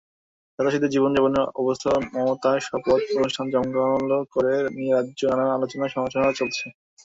সাদাসিধে 0.59 0.87
জীবনযাপনে 0.89 1.41
অভ্যস্ত 1.55 1.83
মমতার 2.13 2.57
শপথ 2.61 2.85
অনুষ্ঠান 3.17 3.45
জমকালো 3.53 4.17
করা 4.33 4.49
নিয়ে 4.75 4.93
রাজ্যে 4.93 5.25
নানা 5.29 5.53
আলোচনা-সমালোচনাও 5.57 6.37
চলছে। 6.39 6.65